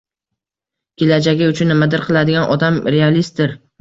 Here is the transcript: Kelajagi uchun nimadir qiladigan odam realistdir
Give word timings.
Kelajagi 1.01 1.49
uchun 1.51 1.71
nimadir 1.73 2.07
qiladigan 2.07 2.49
odam 2.57 2.81
realistdir 2.97 3.55